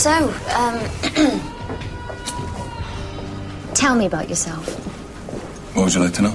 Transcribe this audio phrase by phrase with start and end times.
[0.00, 0.80] So, um,
[3.74, 4.66] tell me about yourself.
[5.74, 6.34] What would you like to know?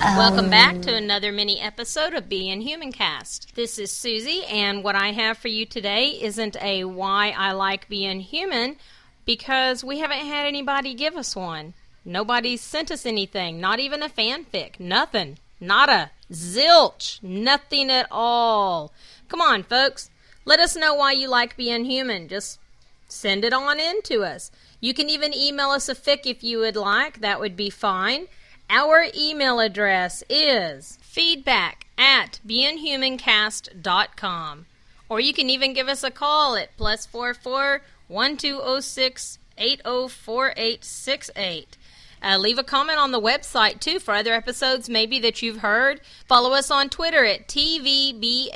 [0.00, 3.54] Welcome back to another mini episode of Being Human Cast.
[3.54, 7.88] This is Susie, and what I have for you today isn't a why I like
[7.88, 8.78] being human
[9.24, 11.74] because we haven't had anybody give us one.
[12.04, 15.38] Nobody's sent us anything, not even a fanfic, nothing.
[15.60, 16.10] Nada.
[16.32, 17.22] Zilch.
[17.22, 18.92] Nothing at all.
[19.28, 20.10] Come on, folks.
[20.48, 22.26] Let us know why you like being human.
[22.26, 22.58] Just
[23.06, 24.50] send it on in to us.
[24.80, 27.20] You can even email us a fic if you would like.
[27.20, 28.28] That would be fine.
[28.70, 34.64] Our email address is feedback at beinghumancast.com.
[35.10, 41.76] Or you can even give us a call at plus 44 1206 804868.
[42.22, 46.00] Uh, leave a comment on the website too for other episodes maybe that you've heard.
[46.26, 48.48] Follow us on Twitter at TVBHC.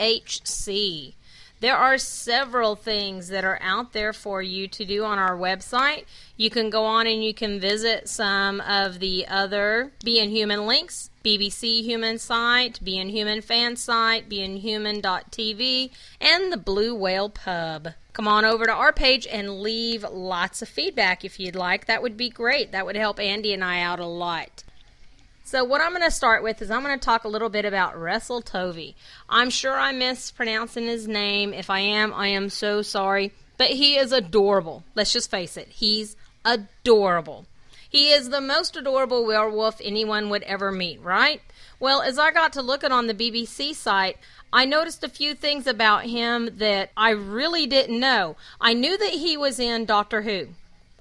[1.62, 6.06] There are several things that are out there for you to do on our website.
[6.36, 11.10] You can go on and you can visit some of the other Being Human links
[11.24, 17.91] BBC Human site, Being Human fan site, beinghuman.tv, and the Blue Whale Pub.
[18.12, 21.86] Come on over to our page and leave lots of feedback if you'd like.
[21.86, 22.72] That would be great.
[22.72, 24.64] That would help Andy and I out a lot.
[25.53, 27.67] So, what I'm going to start with is I'm going to talk a little bit
[27.67, 28.95] about Russell Tovey.
[29.28, 31.53] I'm sure I'm mispronouncing his name.
[31.53, 33.34] If I am, I am so sorry.
[33.59, 34.83] But he is adorable.
[34.94, 37.44] Let's just face it, he's adorable.
[37.86, 41.42] He is the most adorable werewolf anyone would ever meet, right?
[41.78, 44.16] Well, as I got to looking on the BBC site,
[44.55, 48.37] I noticed a few things about him that I really didn't know.
[48.59, 50.49] I knew that he was in Doctor Who.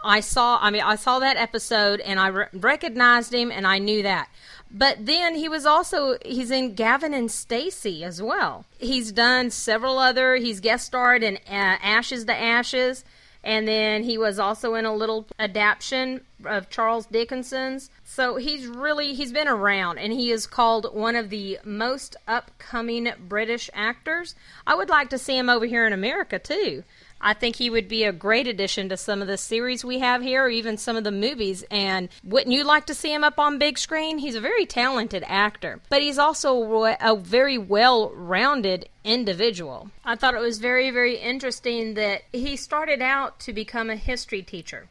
[0.04, 3.80] I saw I mean I saw that episode and I re- recognized him and I
[3.80, 4.30] knew that.
[4.70, 8.66] But then he was also he's in Gavin and Stacey as well.
[8.80, 13.04] He's done several other he's guest starred in uh, Ashes to Ashes
[13.44, 17.90] and then he was also in a little adaptation of Charles Dickinson's.
[18.04, 23.12] So he's really he's been around and he is called one of the most upcoming
[23.28, 24.36] British actors.
[24.68, 26.84] I would like to see him over here in America too.
[27.22, 30.22] I think he would be a great addition to some of the series we have
[30.22, 31.64] here, or even some of the movies.
[31.70, 34.18] And wouldn't you like to see him up on big screen?
[34.18, 39.92] He's a very talented actor, but he's also a very well rounded individual.
[40.04, 44.42] I thought it was very, very interesting that he started out to become a history
[44.42, 44.88] teacher.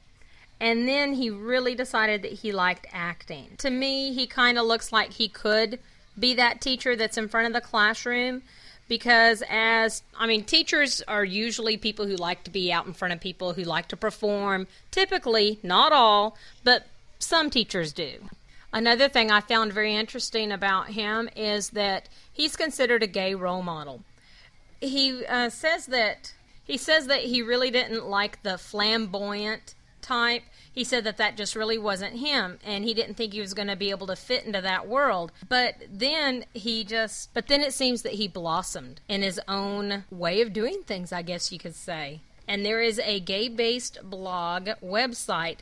[0.61, 3.55] And then he really decided that he liked acting.
[3.59, 5.79] To me, he kind of looks like he could
[6.19, 8.43] be that teacher that's in front of the classroom
[8.91, 13.15] because as I mean teachers are usually people who like to be out in front
[13.15, 14.67] of people who like to perform.
[14.91, 16.87] Typically not all but
[17.21, 18.28] some teachers do.
[18.73, 23.62] Another thing I found very interesting about him is that he's considered a gay role
[23.62, 24.03] model.
[24.81, 26.34] He uh, says that
[26.65, 30.43] he says that he really didn't like the flamboyant type
[30.73, 33.69] he said that that just really wasn't him and he didn't think he was going
[33.69, 35.33] to be able to fit into that world.
[35.49, 40.41] But then he just but then it seems that he blossomed in his own way
[40.41, 42.21] of doing things i guess you could say.
[42.47, 45.59] And there is a gay based blog website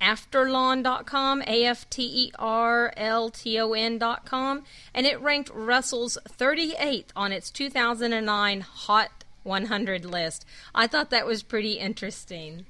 [0.00, 7.08] afterelton.com, A F T E R L T O N.com, and it ranked Russell's 38th
[7.14, 10.46] on its 2009 Hot 100 list.
[10.74, 12.66] I thought that was pretty interesting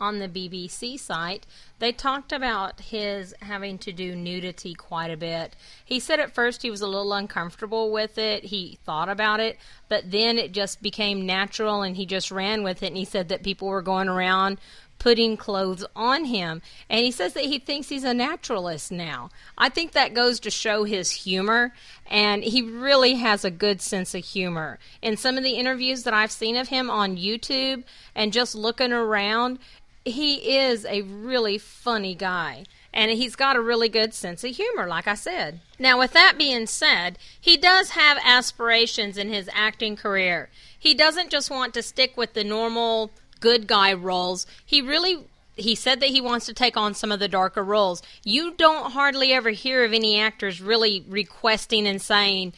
[0.00, 1.46] on the BBC site,
[1.78, 5.54] they talked about his having to do nudity quite a bit.
[5.84, 8.44] He said at first he was a little uncomfortable with it.
[8.44, 9.58] He thought about it,
[9.88, 12.88] but then it just became natural and he just ran with it.
[12.88, 14.58] And he said that people were going around
[14.98, 16.62] putting clothes on him.
[16.88, 19.30] And he says that he thinks he's a naturalist now.
[19.56, 21.72] I think that goes to show his humor,
[22.06, 24.78] and he really has a good sense of humor.
[25.02, 27.84] In some of the interviews that I've seen of him on YouTube
[28.14, 29.58] and just looking around,
[30.06, 32.64] he is a really funny guy.
[32.92, 35.60] And he's got a really good sense of humor, like I said.
[35.78, 40.48] Now, with that being said, he does have aspirations in his acting career.
[40.78, 43.10] He doesn't just want to stick with the normal
[43.40, 44.46] good guy roles.
[44.64, 45.24] He really
[45.56, 48.02] he said that he wants to take on some of the darker roles.
[48.24, 52.52] You don't hardly ever hear of any actors really requesting and saying,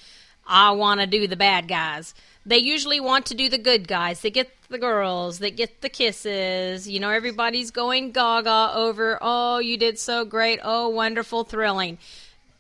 [0.47, 2.13] I want to do the bad guys
[2.49, 4.23] they usually want to do the good guys.
[4.23, 6.89] They get the girls, they get the kisses.
[6.89, 10.59] You know, everybody's going gaga over, oh, you did so great.
[10.63, 11.99] Oh, wonderful, thrilling.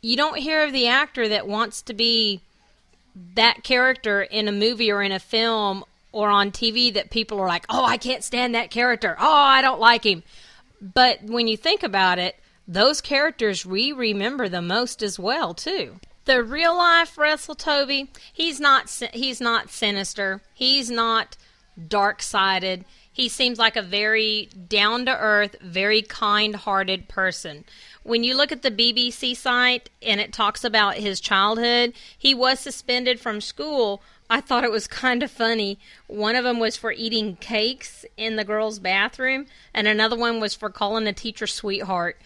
[0.02, 2.42] You don't hear of the actor that wants to be
[3.34, 7.48] that character in a movie or in a film or on TV that people are
[7.48, 9.16] like, oh, I can't stand that character.
[9.18, 10.22] Oh, I don't like him.
[10.82, 12.36] But when you think about it,
[12.68, 18.60] those characters we remember the most as well, too the real life Russell Tovey, he's
[18.60, 20.42] not he's not sinister.
[20.52, 21.38] He's not
[21.88, 22.84] dark sided.
[23.10, 27.64] He seems like a very down to earth, very kind hearted person.
[28.02, 32.60] When you look at the BBC site and it talks about his childhood, he was
[32.60, 34.02] suspended from school.
[34.28, 35.78] I thought it was kind of funny.
[36.08, 40.54] One of them was for eating cakes in the girls' bathroom, and another one was
[40.54, 42.20] for calling a teacher sweetheart.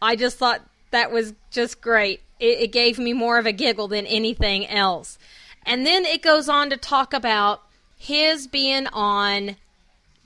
[0.00, 2.22] I just thought that was just great.
[2.38, 5.18] It, it gave me more of a giggle than anything else.
[5.64, 7.62] And then it goes on to talk about
[7.96, 9.56] his being on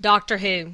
[0.00, 0.72] Doctor Who.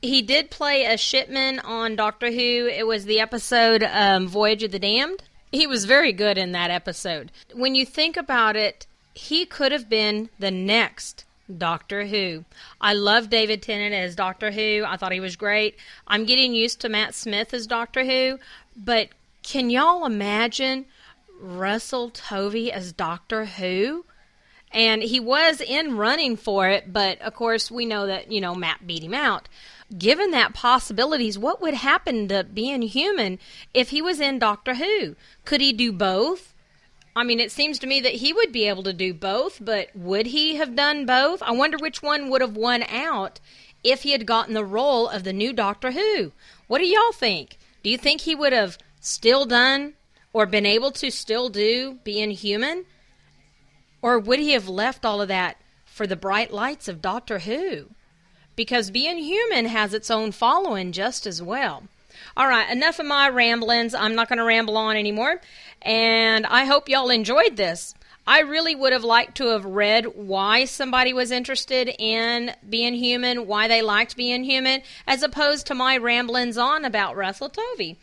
[0.00, 2.66] He did play a shipman on Doctor Who.
[2.66, 5.22] It was the episode um, Voyage of the Damned.
[5.50, 7.32] He was very good in that episode.
[7.54, 11.24] When you think about it, he could have been the next
[11.56, 12.44] Doctor Who.
[12.80, 14.84] I love David Tennant as Doctor Who.
[14.86, 15.76] I thought he was great.
[16.06, 18.38] I'm getting used to Matt Smith as Doctor Who,
[18.76, 19.08] but
[19.48, 20.84] can y'all imagine
[21.40, 24.04] Russell Tovey as Doctor Who?
[24.70, 28.54] And he was in running for it, but of course we know that, you know,
[28.54, 29.48] Matt beat him out.
[29.96, 33.38] Given that possibilities, what would happen to being human
[33.72, 35.16] if he was in Doctor Who?
[35.46, 36.52] Could he do both?
[37.16, 39.88] I mean, it seems to me that he would be able to do both, but
[39.96, 41.42] would he have done both?
[41.42, 43.40] I wonder which one would have won out
[43.82, 46.32] if he had gotten the role of the new Doctor Who.
[46.66, 47.56] What do y'all think?
[47.82, 49.94] Do you think he would have still done
[50.32, 52.84] or been able to still do being human?
[54.02, 57.86] Or would he have left all of that for the bright lights of Doctor Who?
[58.54, 61.84] Because being human has its own following just as well.
[62.36, 63.94] All right, enough of my ramblings.
[63.94, 65.40] I'm not going to ramble on anymore.
[65.82, 67.94] And I hope y'all enjoyed this.
[68.26, 73.46] I really would have liked to have read why somebody was interested in being human,
[73.46, 77.96] why they liked being human, as opposed to my ramblings on about Russell Tovey.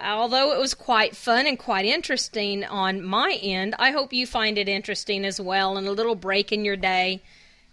[0.00, 4.58] Although it was quite fun and quite interesting on my end, I hope you find
[4.58, 7.22] it interesting as well and a little break in your day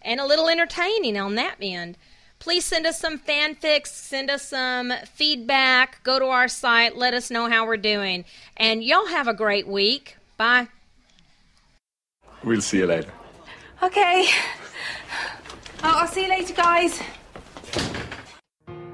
[0.01, 1.97] and a little entertaining on that end.
[2.39, 7.31] Please send us some fanfics, send us some feedback, go to our site, let us
[7.31, 8.25] know how we're doing.
[8.57, 10.17] And y'all have a great week.
[10.37, 10.67] Bye.
[12.43, 13.11] We'll see you later.
[13.81, 14.27] Okay.
[15.83, 17.01] I'll see you later, guys.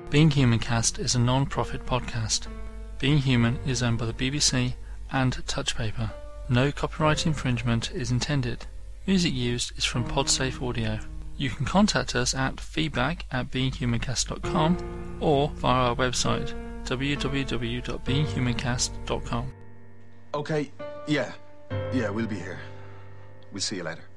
[0.10, 2.48] Being Human Cast is a non profit podcast.
[3.00, 4.74] Being Human is owned by the BBC
[5.10, 6.12] and Touchpaper.
[6.50, 8.66] No copyright infringement is intended.
[9.08, 11.00] Music used is from Podsafe Audio.
[11.38, 16.54] You can contact us at feedback at beinghumancast.com or via our website
[16.84, 19.54] www.beinghumancast.com.
[20.34, 20.72] Okay,
[21.08, 21.32] yeah.
[21.94, 22.60] Yeah, we'll be here.
[23.54, 24.09] We'll see you later.